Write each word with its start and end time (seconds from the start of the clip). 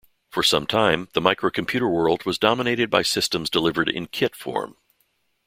For 0.31 0.41
some 0.41 0.65
time 0.65 1.09
the 1.13 1.21
microcomputer 1.21 1.87
world 1.87 2.25
was 2.25 2.39
dominated 2.39 2.89
by 2.89 3.03
systems 3.03 3.51
delivered 3.51 3.87
in 3.87 4.07
kit 4.07 4.35
form. 4.35 4.77